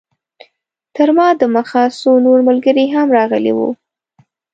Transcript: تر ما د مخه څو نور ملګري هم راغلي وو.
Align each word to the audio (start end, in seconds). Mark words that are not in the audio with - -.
تر 0.95 1.07
ما 1.17 1.27
د 1.41 1.43
مخه 1.55 1.81
څو 1.99 2.11
نور 2.25 2.39
ملګري 2.49 2.85
هم 2.95 3.07
راغلي 3.17 3.51
وو. 3.57 3.69